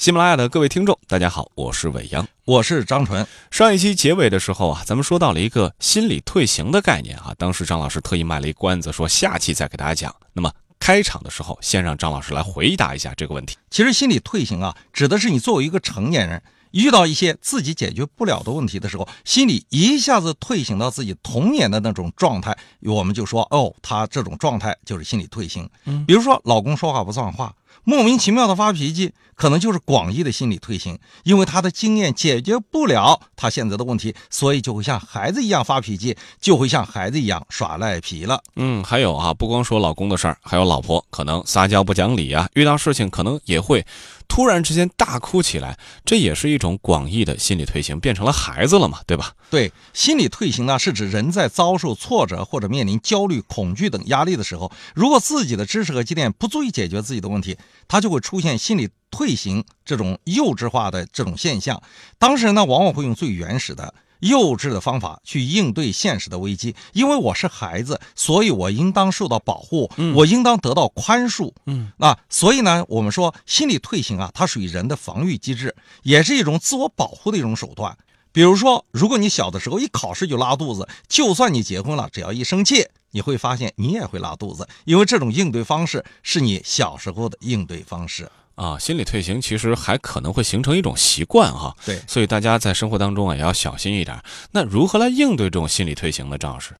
[0.00, 3.26] 喜马拉雅的各位听众，大家好，我是伟阳，我是张纯。
[3.50, 10.16] 上一期结尾的时候啊，咱们说到了一个心理退行的概念啊，当时张老师特意卖了一关子，说下期再给大家讲。
[10.32, 13.58] 那么开场的时候，先让张老师来回答一下这个问题。
[13.68, 25.68] 其实心理退行啊，指的是你作为一个成年人，遇到一些自己解决不了的问题的时候，心里一下子退行到自己童年的那种状态，我们就说哦，他这种状态就是心理退行。
[25.84, 27.54] 嗯，比如说老公说话不算话。
[27.84, 38.42] 莫名其妙的发脾气，可能就是广义的心理退行，因为他的经验解决不了他现在的问题，所以就会像孩子一样发脾气，就会像孩子一样耍赖皮了。
[38.56, 43.84] 嗯，还有啊，不光说老公的事儿，还有老婆可能撒娇不讲理啊，遇到事情可能也会。
[44.30, 49.32] 突然之间大哭起来，这也是一种广义的心理退行，变成了孩子了嘛，对吧？
[49.50, 57.58] 对，心理退行呢，是指人在遭受挫折或者面临焦虑、恐惧等压力的时候，如果自己的知识和积淀不足以解决自己的问题，
[57.88, 61.82] 他就会出现心理退行这种幼稚化的这种现象。
[62.16, 63.92] 当事人呢，往往会用最原始的。
[64.20, 71.52] 幼稚的方法去应对现实的危机，因为我是孩子，所以我应当受到保护，我应当得到宽恕。
[71.66, 77.96] 嗯，啊，所以呢，我们说心理退行啊，它属于人的防御机制，也是一种自我保护的一种手段。
[78.32, 88.30] 比如说，如果你小的时候一考试就拉肚子，就算你结婚了，只要一生气，你会发现你也会拉肚子，因为这种应对方式是你小时候的应对方式。
[88.60, 91.74] 啊，心理退行其实还可能会形成一种习惯哈。
[91.86, 94.22] 对，所以大家在生活当中啊也要小心一点。
[94.50, 96.36] 那如何来应对这种心理退行呢？
[96.36, 96.76] 张老师，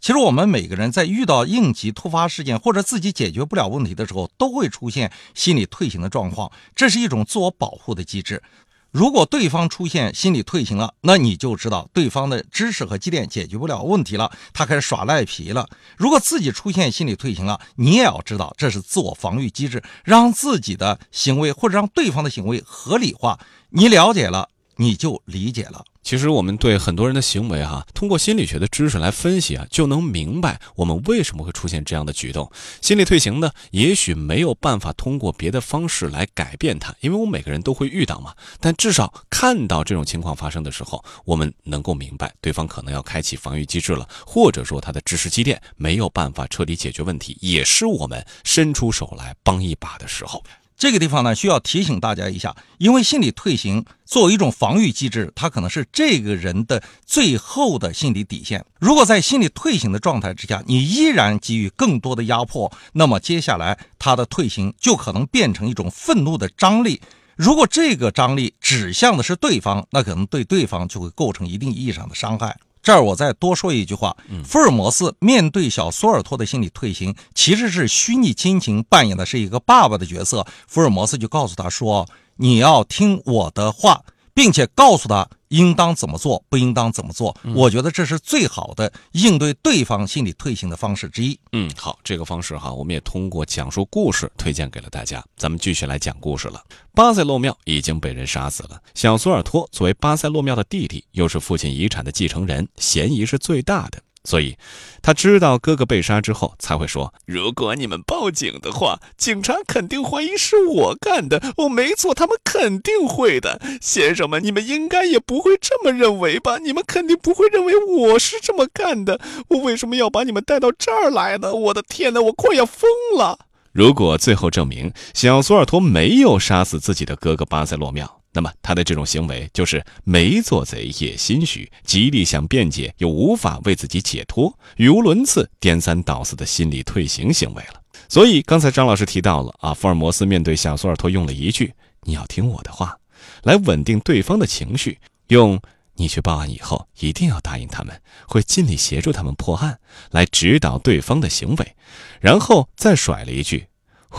[0.00, 8.42] 其实我们每个人在遇到应急突发事件或者自己解决不了问题的时候，都会出现心理退行的状况，这是一种自我保护的机制。
[8.90, 15.68] 如果对方出现心理退行了，那你就知道对方的知识和积淀解决不了问题了，他开始耍赖皮了。
[15.96, 23.38] 如果自己出现心理退行了，你也要知道这是自我防御机制，让自己的行为或者让对方的行为合理化。
[23.70, 24.48] 你了解了。
[24.80, 25.84] 你就理解了。
[26.02, 32.50] 其实我们对很多人的行为，哈，通过心理学的知识来分析啊，就能明白我们为什么会出现这样的举动。
[32.80, 38.34] 心理退行呢，也许没有办法通过别的方式来改变它，因为我们每个人都会遇到嘛。
[38.58, 50.42] 但至少看到这种情况发生的时候，我们能够明白对方可能要开启防御机制了，或者说他的知识积淀没有办法彻底解决问题，也是我们伸出手来帮一把的时候。
[50.80, 58.64] 这个地方呢，需要提醒大家一下，因为心理退行作为一种防御机制，它可能是这个人的最后的心理底线。
[58.78, 66.98] 如果在心理退行的状态之下，你依然给予更多的压迫，那么接下来他的退行就可能变成一种愤怒的张力。
[67.36, 72.56] 如果这个张力指向的是对方，那可能对对方就会构成一定意义上的伤害。
[72.82, 80.46] 这儿我再多说一句话：福尔摩斯面对小索尔托的心理退行，其实是虚拟亲情扮演的是一个爸爸的角色。
[80.66, 84.02] 福尔摩斯就告诉他说：“你要听我的话。”
[84.40, 87.36] 并且告诉他应当怎么做，不应当怎么做。
[87.54, 91.38] 我觉得这是最好的应对对方心理退行的方式之一。
[91.52, 95.22] 嗯，好，这个方式哈，我们也通过讲述故事推荐给了大家。
[95.36, 96.64] 咱们继续来讲故事了。
[96.94, 104.00] 巴塞洛庙已经被人杀死了，小索尔托作为巴塞洛庙的弟弟，又是父亲遗产的继承人，嫌疑是最大的。
[104.22, 104.56] 所以，
[105.00, 111.54] 他知道哥哥被杀之后，才会说：“如果你们报警的话，警察肯定怀疑是我干的。
[111.56, 113.60] 我没错，他们肯定会的。
[113.80, 116.58] 先生们，你们应该也不会这么认为吧？
[116.58, 119.18] 你们肯定不会认为我是这么干的。
[119.48, 121.54] 我为什么要把你们带到这儿来呢？
[121.54, 123.38] 我的天哪，我快要疯了！
[123.72, 137.82] 如果最后证明小索尔托没有杀死自己的哥哥巴塞洛庙。”那么他的这种行为就是没做贼也心虚，极力想辩解又无法为自己解脱，语无伦次、颠三倒四的心理退行行为了。
[138.08, 142.96] 所以刚才张老师提到了啊，福尔摩斯面对小索尔托用了一句“你要听我的话”，
[143.42, 144.98] 来稳定对方的情绪，
[145.28, 145.60] 用
[145.94, 149.78] “你去报案以后一定要答应他们，会尽力协助他们破案”
[150.10, 151.76] 来指导对方的行为，
[152.20, 153.66] 然后再甩了一句：“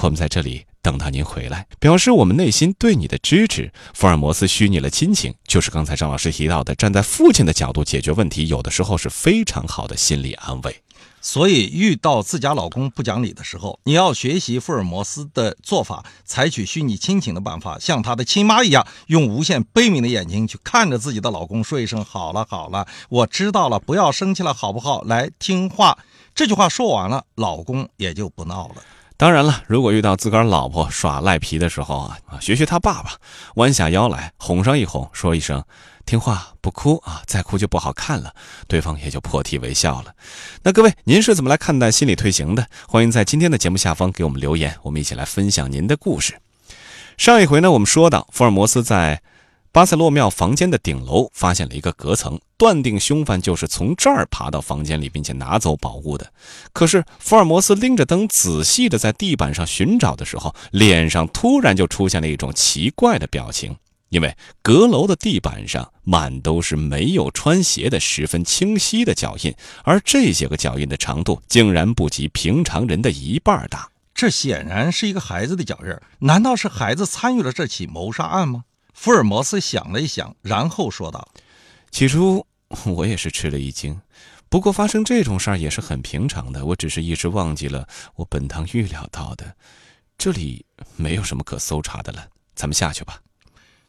[0.03, 3.71] 我们在这里。”等到您回来，表示我们内心对你的支持。
[3.93, 10.81] 福尔摩斯虚拟了亲情，就是刚才张老师提到的，站在父亲的角度解决问题，有的时候是非常好的心理安慰。
[11.23, 25.03] 所以，遇到自家老公不讲理的时候，你要学习福尔摩斯的做法，采取虚拟亲情的办法，像他的亲妈一样，用无限悲悯的眼睛去看着自己的老公，说一声“好了好了，我知道了，不要生气了，好不好？
[25.03, 25.99] 来听话。”
[26.33, 28.75] 这句话说完了，老公也就不闹了。
[29.21, 33.11] 当然了，如果遇到自个儿老婆耍赖皮的时候啊，学学他爸爸，
[33.53, 35.63] 弯下腰来哄上一哄，说一声
[36.07, 38.33] 听话不哭啊，再哭就不好看了，
[38.67, 40.11] 对方也就破涕为笑了。
[40.63, 42.65] 那各位，您是怎么来看待心理退行的？
[42.87, 46.39] 欢迎在今天的节目下方给我们留言，我们一起来分享您的故事。
[47.15, 49.21] 上一回呢，我们说到福尔摩斯在
[49.73, 56.29] 巴塞洛庙房间的顶楼发现了一个隔层，断定凶犯就是从这儿爬到房间里，并且拿走宝物的。
[56.73, 63.73] 可是福尔摩斯拎着灯仔细的在地板上寻找的时候，脸上突然就出现了一种奇怪的表情，
[64.09, 73.87] 因为阁楼的地板上满都是没有穿鞋的十分清晰的脚印，而这些个脚印的长度竟然不及平常人的一半大。
[74.13, 78.65] 这显然是一个孩子的脚印，难道是孩子参与了这起谋杀案吗？
[78.93, 81.27] 福尔摩斯想了一想，然后说道
[81.91, 82.45] ：“起初
[82.85, 83.99] 我也是吃了一惊，
[84.49, 86.65] 不过发生这种事儿也是很平常的。
[86.65, 89.55] 我只是一时忘记了我本堂预料到的。
[90.17, 90.65] 这里
[90.95, 93.21] 没有什么可搜查的了，咱们下去吧。”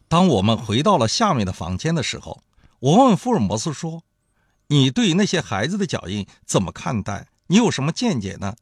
[0.09, 2.43] 当我们回到了下面的房间的时候，
[2.81, 4.03] 我问福尔摩斯说
[4.69, 7.29] ：“你对那些孩子的脚印怎么看待？
[7.47, 8.55] 你有什么见解呢？”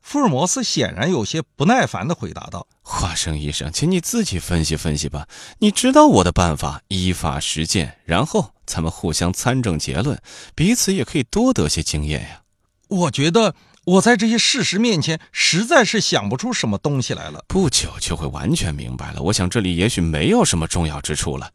[0.00, 5.28] 福尔摩斯显然有些不耐烦地回答道：“华生医生，请你自己分析分析吧。
[5.58, 10.18] 你知道我的办法，依法实践，然后咱们互相参证结论，
[10.54, 12.42] 彼此也可以多得些经验呀。”
[12.88, 13.54] 我觉得
[13.84, 17.44] 我在这些事实面前实在是想不出什么东西来了。
[17.46, 19.20] 不久就会完全明白了。
[19.20, 21.52] 我想这里也许没有什么重要之处了，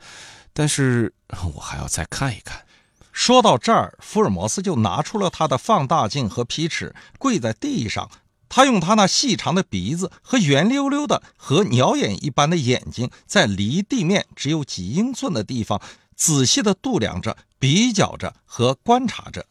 [0.54, 1.12] 但是
[1.56, 2.64] 我还要再看一看。
[3.12, 8.10] 说到这儿，福尔摩斯就拿出了他的放大镜和皮尺，跪在地上。
[8.56, 15.82] 他用他那细长的鼻子和圆溜溜的和鸟眼一般的眼睛，在离地面只有几英寸的地方
[16.16, 19.48] 仔细地度量着、比较着和观察着。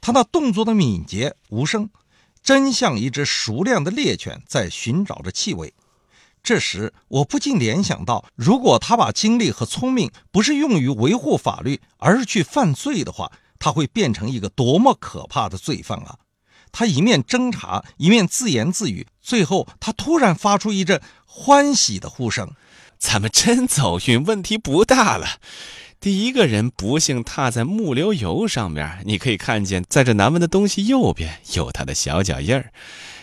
[0.00, 1.90] 他那动作的敏捷无声，
[2.42, 5.74] 真像一只熟练的猎犬在寻找着气味。
[6.42, 16.16] 这时，我不禁联想到，如果他把精力和聪明不是用于维护法律，而是去犯罪的话，他会变成一个多么可怕的罪犯啊！
[16.72, 19.06] 他一面挣扎，一面自言自语。
[19.20, 22.52] 最后，他突然发出一阵欢喜的呼声
[22.98, 25.26] ：“咱们真走运，问题不大了。
[26.00, 32.72] 第一个人不幸踏在木流油上面，你可以看见，在这难闻的东西右边有他的小脚印儿。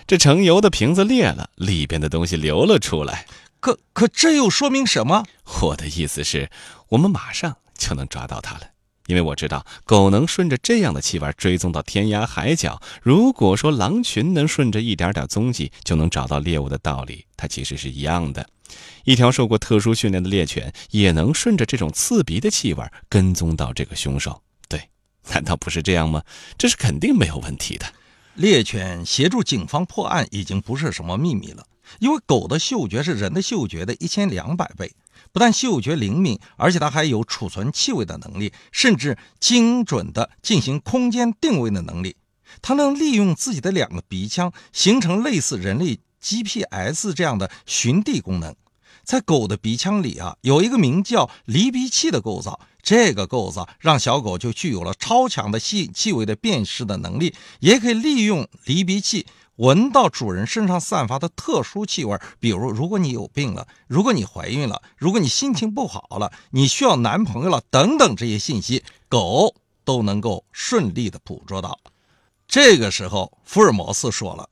[0.06, 3.26] 这盛油的瓶子裂了，里边的东西流了出来。
[3.60, 5.26] 可可，这又说明什么？
[5.62, 6.52] 我的意思是，
[6.90, 8.62] 我们马上就能抓到他了。”
[9.08, 18.48] 因为我知道狗能顺着这样的气味追踪到天涯海角，如果说狼群能顺着一点点踪迹就能找到猎物的道理，它其实是一样的。
[19.06, 24.42] 一条受过特殊训练的猎犬也能顺着这种刺鼻的气味跟踪到这个凶手。
[24.68, 24.90] 对，
[25.32, 26.22] 难道不是这样吗？
[26.58, 27.86] 这是肯定没有问题的。
[28.36, 31.66] 猎犬协助警方破案已经不是什么秘密了，
[32.00, 34.92] 因为狗的嗅觉是人的嗅觉的一千两百倍。
[35.32, 42.16] 不但嗅觉灵敏，而且它还有储存气味的能力，甚至精准地进行空间定位的能力。
[42.62, 48.56] 它能利用自己的两个鼻腔，形成类似人类 GPS 这样的寻地功能。
[49.04, 59.26] 在狗的鼻腔里啊，有一个名叫离鼻器的构造，这个构造让小狗就具有了超强的气气味的辨识的能力，也可以利用离鼻器。
[59.58, 71.80] 闻到主人身上散发的特殊气味，比如如果你有病了，如果你怀孕了，如果你心情不好了，你需要男朋友了，等等这些信息，狗都能够顺利的捕捉到。
[72.48, 74.50] 这个时候，福尔摩斯说了：“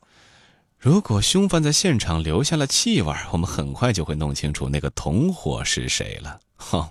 [0.78, 6.90] 如果凶犯在现场留下了气味，我们很快就会弄清楚那个同伙是谁了。”哼，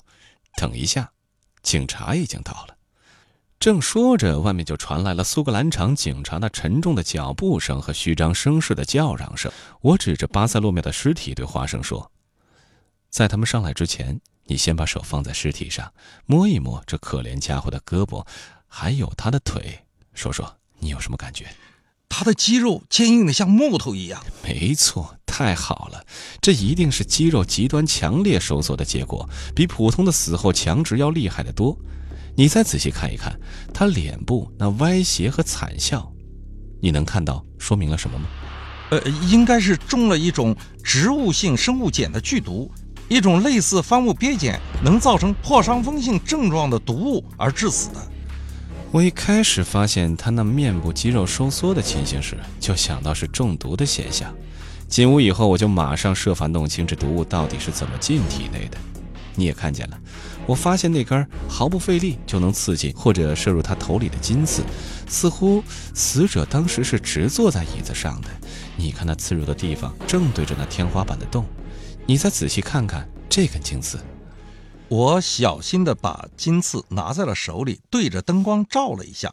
[0.57, 1.11] 等一下，
[1.63, 2.74] 警察已经到了。
[3.61, 9.51] 正说着，外面就传来了苏格兰场警察那沉重的脚步声和虚张声势的叫嚷声。
[9.81, 12.11] 我指着巴塞洛庙的尸体对华生说
[13.09, 15.95] ：“在他们上来之前，你先把手放在尸体上，
[16.27, 18.27] 摸一摸这可怜家伙的胳膊，
[18.67, 19.81] 还有他的腿，
[20.13, 21.47] 说说你有什么感觉？”
[22.07, 24.23] 他的肌肉坚硬的像木头一样。
[24.45, 26.05] 没错，太好了，
[26.41, 31.77] 这一定是肌肉极端强烈收缩的结果，比普通的死后强直要厉害得多。
[32.37, 33.39] 你再仔细看一看，
[33.73, 36.13] 他脸部那歪斜和惨笑，
[36.81, 38.27] 你能看到说明了什么吗？
[38.91, 42.71] 呃，应该是中了一种植物性生物碱的剧毒，
[43.09, 47.97] 一种类似番木鳖碱能造成破伤风性症状的毒物而致死的。
[48.91, 54.33] 我一开始发现他那面部肌肉收缩的情形时，就想到是中毒的现象。
[54.87, 58.79] 进屋以后，我就马上设法弄清这毒物到底是怎么进体内的。
[59.35, 60.01] 你也看见了。
[60.47, 64.63] 我发现那根毫不费力就能刺进或者射入他头里的金刺，
[65.09, 65.63] 似乎
[65.95, 68.29] 死者当时是直坐在椅子上的。
[68.77, 71.47] 你看那刺入的地方正对着那天花板的洞，
[72.07, 73.99] 你再仔细看看这根金刺。
[74.89, 79.33] 我小心地把金刺拿在了手里，对着灯光照了一下。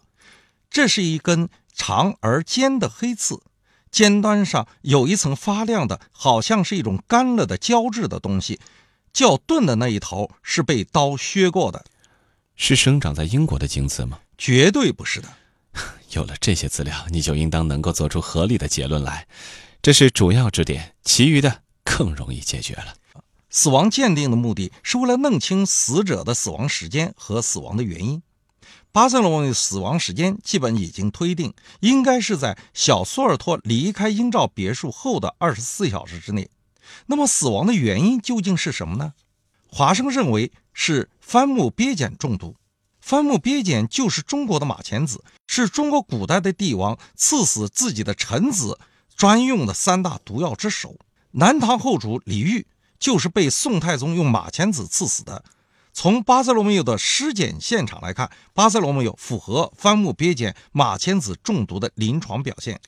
[0.69, 3.41] 这是一根长而尖的黑刺，
[3.91, 8.61] 尖端上有一层发亮的，好像是一种干了的胶质的东西。
[9.13, 11.85] 较钝的那一头是被刀削过的。
[12.55, 14.19] 是生长在英国的精子吗？
[14.37, 15.27] 绝对不是的。
[16.11, 19.27] 有了这些资料，你就应当能够做出合理的结论来。
[19.81, 22.93] 这是主要支点，其余的更容易解决了。
[23.49, 28.21] 死亡鉴定的目的是为了弄清死者的死亡时间和死亡的原因。
[28.91, 36.49] 巴塞罗那死亡时间基本已经推定，应该是在小苏尔托离开英照别墅后的二十四小时之内。
[37.07, 39.13] 那么，死亡的原因究竟是什么呢？
[39.67, 42.55] 华生认为是番木鳖碱中毒。
[42.99, 48.79] 番木鳖碱就是中国的马钱子，是中国古代的帝王赐死自己的臣子
[49.15, 50.95] 专用的三大毒药之首。
[51.31, 52.65] 南唐后主李煜
[52.99, 55.43] 就是被宋太宗用马钱子赐死的。
[55.93, 62.79] 从巴塞罗梅有的尸检现场来看，巴塞罗梅有符合番木鳖碱马钱子中毒的临床表现。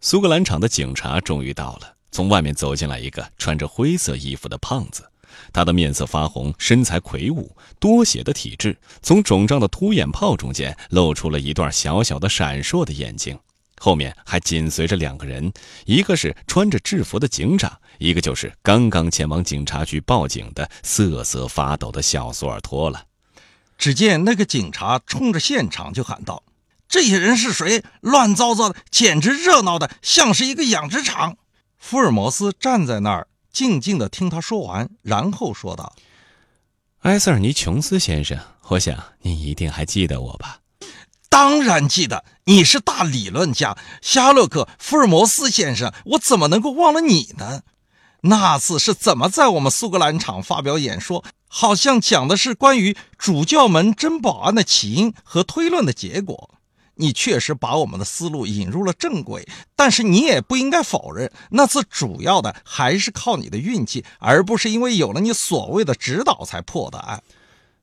[0.00, 5.08] 苏格兰场的警察终于到了，从外面走进来一个穿着灰色衣服的胖子。
[5.52, 13.38] 他的面色发红，身材魁梧，多血的体质，从肿胀的凸眼泡中间露出了一段小小的闪烁的眼睛，
[13.78, 15.52] 后面还紧随着两个人，
[15.86, 23.06] 一个是穿着制服的警长，一个就是刚刚前往警察局报警的瑟瑟发抖的小索尔托了。
[23.78, 26.44] 只见那个警察冲着现场就喊道
[26.88, 27.82] ：“这些人是谁？
[28.00, 31.36] 乱糟糟的，简直热闹的像是一个养殖场。”
[31.82, 33.26] 福尔摩斯站在那儿。
[33.52, 35.92] 静静地听他说完，然后说道
[37.02, 40.60] ：“埃塞尔尼·琼斯先生，我想您一定还记得我吧
[41.28, 47.62] ？”“当然记得，你是大理论家，夏洛克·福尔摩斯先生，我怎么能够忘了你呢？
[48.22, 51.24] 那次是怎么在我们苏格兰场发表演说？
[51.48, 56.54] 好像讲的是关于主教门珍宝案的起因和推论的结果。”
[56.94, 67.22] 你确实把我们的思路引入了正轨，但是你也不应该否认，那次主要的还是靠你的运气，而不是因为有了你所谓的指导才破的案。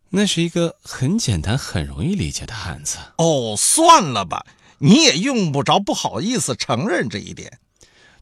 [0.10, 2.98] 那是一个很简单、很容易理解的案子。
[3.18, 4.46] 哦，算了吧，
[4.80, 7.60] 你也用不着不好意思承认这一点。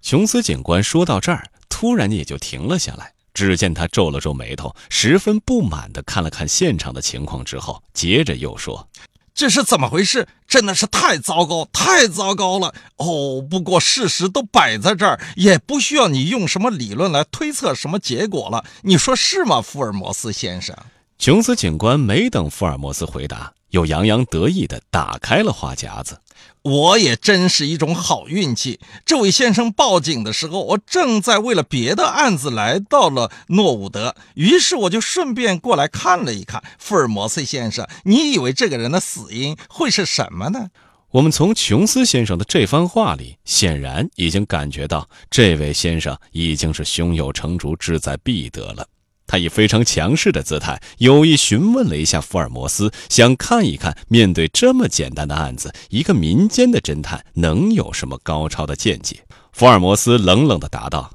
[0.01, 3.13] 琼斯警官说到这儿，突然也就停了下来。
[3.33, 8.89] 只见他皱了皱眉头，十分不满地看了看现场的情况之后，接着又说。
[9.37, 10.27] 这是怎么回事？
[10.47, 12.73] 真的是太糟糕，太糟糕了！
[12.95, 18.65] 哦，不过事实都摆在这儿，也不需要你用什么理论来推测什么结果了。
[18.81, 20.75] 你说是吗，福尔摩斯先生？
[21.19, 23.53] 琼斯警官没等福尔摩斯回答。
[23.69, 26.17] 又洋洋得意地打开了话匣子。
[26.67, 28.79] 我也真是一种好运气。
[29.05, 36.61] 这位先生报警的时候，我正在为了别的案子来到了诺伍德，于是我就顺便过来看了一看。
[36.77, 40.67] 福尔摩斯先生，你以为这个人的死因会是什么呢？
[41.11, 48.85] 我们从琼斯先生的这番话里，显然已经感觉到这位先生已经是胸有成竹、志在必得了。
[49.27, 59.23] 他以非常强势的姿态，有意询问了一下福尔摩斯，想看一看面对这么简单的案子，一个民间的侦探能有什么高超的见解。
[59.51, 61.11] 福尔摩斯冷冷地答道：“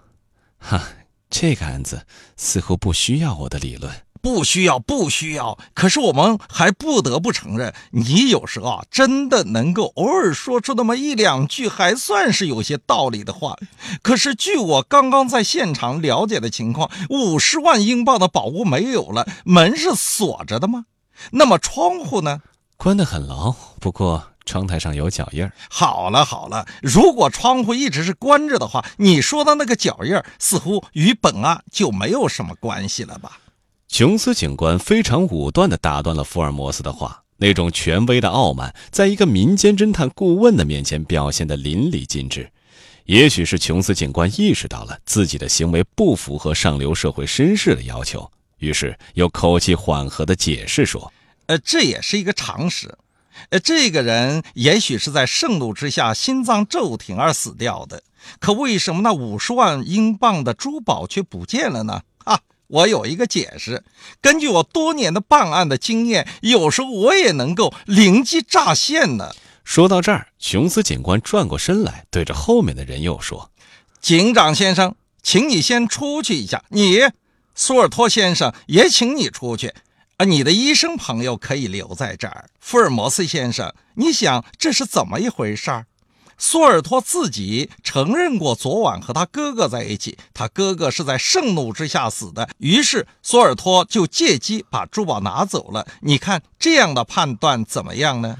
[0.58, 0.82] 哈，
[1.30, 3.90] 这个案子似乎不需要我的理论。”
[4.22, 5.58] 不需要，不需要。
[5.74, 13.56] 可是我们还不得不承认，你有时候啊，真的能够偶尔说出那么一两句还算是有些道理的话。
[14.00, 20.86] 可是据我刚刚在现场了解的情况，五十万英镑的宝物没有了，门是锁着的吗？
[21.32, 22.42] 那么窗户呢？
[22.76, 25.50] 关得很牢，不过窗台上有脚印。
[25.68, 33.38] 好了好了，如果窗户一直是关着的话，你说的那个脚印似乎与本案就没有什么关系了吧？
[33.92, 42.50] 琼斯警官非常武断地打断了福尔摩斯的话，那种权威的傲慢，在一个民间侦探顾问的面前表现得淋漓尽致。
[43.04, 51.12] 也许是琼斯警官意识到了自己的行为不符合上流社会绅士的要求，于是又口气缓和地解释说
[51.44, 52.96] ：“呃，这也是一个常识。
[53.50, 58.02] 呃，这个人也许是在盛怒之下心脏骤停而死掉的。
[58.40, 62.40] 可为什么那五十万英镑的珠宝却不见了呢？”啊
[62.72, 63.84] 我有一个解释，
[64.22, 69.34] 根据我多年的办案的经验，有时候我也能够灵机乍现呢。
[69.62, 73.50] 说到这儿，琼斯警官转过身来，对着后面的人又说
[74.00, 76.64] ：“警长先生，请你先出去一下。
[76.70, 77.00] 你，
[77.54, 79.74] 苏尔托先生也请你出去。
[80.16, 82.48] 啊，你的医生朋友可以留在这儿。
[82.58, 85.84] 福尔摩斯先生，你想这是怎么一回事儿？”
[86.44, 92.48] 苏尔托自己承认过昨晚和他哥哥在一起，他哥哥是在盛怒之下死的。
[92.58, 95.86] 于是苏尔托就借机把珠宝拿走了。
[96.00, 98.38] 你看这样的判断怎么样呢？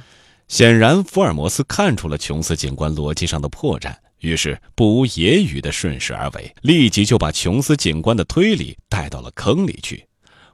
[0.49, 10.05] 显然，福尔摩斯看出了琼斯警官逻辑上的破绽，于是不无揶揄的顺势而为，立即就把琼斯警官的推理带到了坑里去。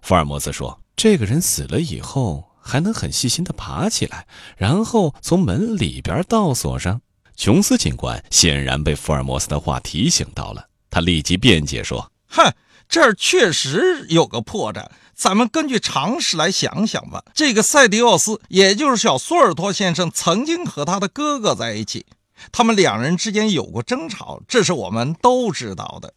[0.02, 4.26] 福尔摩斯说：“这个人死了以后，还能很细心的爬起来，
[4.58, 7.00] 然后从门里边倒锁上。”
[7.38, 12.52] 琼斯警官显然被福尔摩斯的话提醒到了，他立即辩解说：“哼，
[12.88, 14.84] 这儿确实有个破绽。
[15.14, 17.22] 咱们根据常识来想想吧。
[17.32, 22.06] 这个塞迪奥斯，也就是小苏尔托先生，曾经和他的哥哥在一起，
[22.50, 26.12] 他们两人之间有过争吵，这是我们都知道的。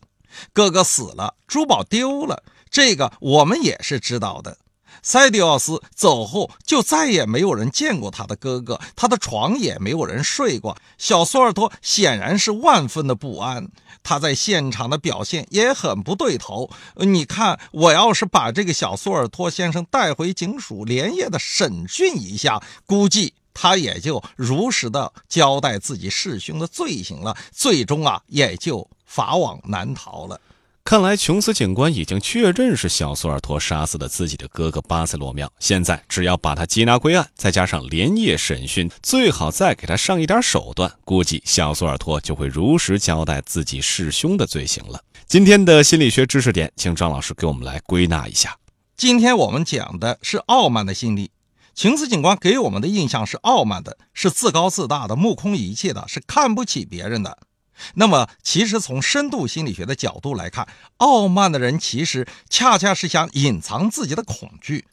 [0.54, 4.58] 哥哥死了，珠宝丢了，这个我们也是知道的。”
[5.02, 10.78] 塞迪奥斯走后，就再也没有人见过他的哥哥，他的床也没有人睡过。
[10.98, 13.68] 小索尔托显然是万分的不安，
[14.04, 16.70] 他在现场的表现也很不对头。
[16.96, 30.40] 你看，我要是把这个小索尔托先生带回警署，连夜的审讯一下，估计他也就如实的交代自己弑兄的罪行了，最终啊，也就法网难逃了。
[30.84, 35.50] 看来琼斯警官已经确认是小索尔托杀死了自己的哥哥巴塞罗缪。
[35.60, 45.00] 现在只要把他缉拿归案，再加上连夜审讯，最好再给他上一点手段，估计小索尔托就会如实交代自己弑兄的罪行了。
[45.28, 48.58] 今天的心理学知识点，请张老师给我们来归纳一下。
[48.98, 51.32] 今天我们讲的是傲慢的心理。
[51.74, 57.38] 琼斯警官给我们的印象是傲慢的，是自高自大的，目空一切的，是看不起别人的。
[57.96, 64.86] 那么，其实从深度心理学的角度来看，傲慢的人其实恰恰是想隐藏自己的恐惧。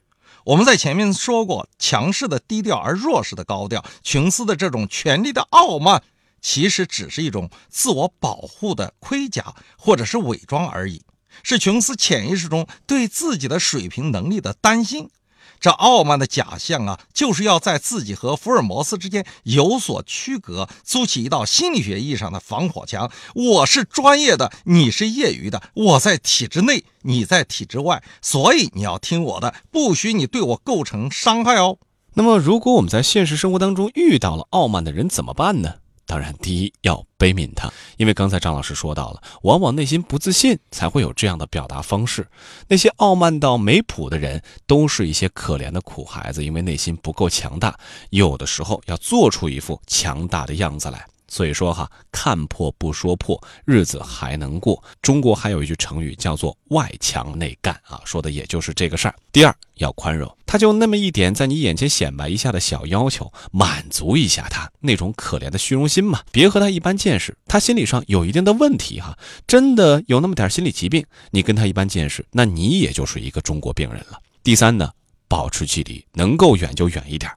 [0.45, 6.03] 我们在前面说过，强势的低调而弱势的高调，琼斯的这种权力的傲慢，
[6.41, 11.03] 其实只是一种自我保护的盔甲或者是伪装而已，
[11.43, 15.11] 是琼斯潜意识中对自己的水平能力的担心。
[15.61, 23.11] 这傲慢的假象啊，就是要在自己和福尔摩斯之间有所区隔，筑起一道心理学意义上的防火墙。
[23.35, 31.79] 我是专业的，你是业余的；我在体制内，你在体制外，所以你要听我的，不许你对我构成伤害哦。
[32.15, 35.75] 那么，如果我们在现实生活当中遇到了傲慢的人，怎么办呢？
[36.09, 42.27] 当然，第一要悲悯他，因为刚才张老师说到了，往往内心不自信才会有这样的表达方式。
[42.67, 51.07] 那些傲慢到没谱的人，都是一些可怜的苦孩子，因为内心不够强大，有的时候要做出一副强大的样子来。
[51.29, 54.83] 所以说哈，看破不说破，日子还能过。
[55.03, 59.15] 中国还有一句成语叫做“外强内干”啊，说的也就是这个事儿。
[59.31, 66.23] 第二，要宽容，他就那么一点在你眼前显摆一下的小要求，满足一下他那种可怜的虚荣心嘛。
[66.33, 71.05] 别和他一般见识，他心理上有一定的问题哈，真的有那么点心理疾病。
[71.31, 74.19] 你跟他一般见识，那你也就是一个中国病人了。
[74.43, 74.91] 第三呢，
[75.29, 77.31] 保持距离，能够远就远一点，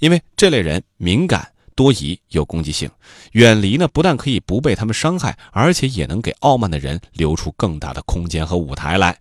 [0.00, 1.50] 因为这类人敏感。
[1.78, 2.90] 多疑有攻击性，
[3.34, 9.16] 远离呢不但可以不被他们伤害，而且也能给傲慢的人留出更大的空间和舞台来。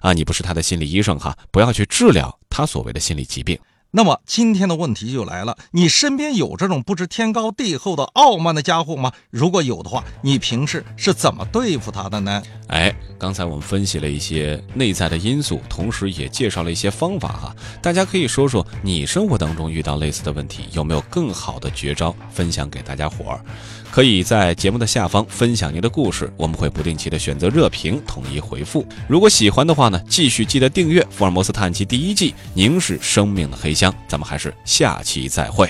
[0.00, 3.58] 啊，你不是他的心理医生哈，不要去治疗他所谓的心理疾病。
[3.90, 9.10] 那么今天的问题就来了，你身边有这种不知天高地厚的傲慢的家伙吗？
[9.30, 12.42] 如果有的话，你平时是怎么对付他的呢？
[12.66, 23.40] 哎，刚才我们分析了一些内在的因素，同时也介绍了一些方法哈，大家可以说说你生活当中遇到类似的问题，有没有更好的绝招分享给大家伙儿？
[23.98, 28.86] 可以在节目的下方分享您的故事，我们会不定期的选择热评统一回复。
[29.08, 33.90] 如果喜欢的话呢，继续记得订阅《福尔摩斯探案集》第一季《凝视生命的黑箱》。
[34.06, 35.68] 咱们还是下期再会。